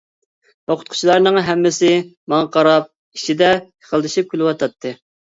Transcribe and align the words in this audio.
ئوقۇتقۇچىلارنىڭ 0.71 1.35
ھەممىسى 1.49 1.91
ماڭا 2.33 2.47
قاراپ 2.55 2.87
ئىچىدە 3.19 3.51
پىخىلدىشىپ 3.67 4.33
كۈلۈۋاتاتتى. 4.33 4.95